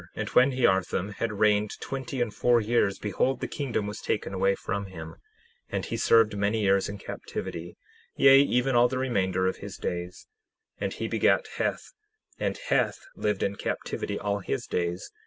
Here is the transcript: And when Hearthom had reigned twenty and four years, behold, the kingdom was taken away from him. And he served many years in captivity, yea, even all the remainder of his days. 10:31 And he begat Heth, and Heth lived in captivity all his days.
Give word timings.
And 0.15 0.29
when 0.29 0.53
Hearthom 0.53 1.11
had 1.11 1.31
reigned 1.37 1.79
twenty 1.79 2.21
and 2.21 2.33
four 2.33 2.59
years, 2.59 2.97
behold, 2.97 3.39
the 3.39 3.47
kingdom 3.47 3.85
was 3.85 4.01
taken 4.01 4.33
away 4.33 4.55
from 4.55 4.87
him. 4.87 5.17
And 5.69 5.85
he 5.85 5.95
served 5.95 6.35
many 6.35 6.61
years 6.61 6.89
in 6.89 6.97
captivity, 6.97 7.77
yea, 8.15 8.39
even 8.39 8.75
all 8.75 8.87
the 8.87 8.97
remainder 8.97 9.45
of 9.45 9.57
his 9.57 9.77
days. 9.77 10.25
10:31 10.79 10.83
And 10.85 10.93
he 10.93 11.07
begat 11.07 11.47
Heth, 11.57 11.93
and 12.39 12.57
Heth 12.57 13.01
lived 13.15 13.43
in 13.43 13.57
captivity 13.57 14.17
all 14.17 14.39
his 14.39 14.65
days. 14.65 15.11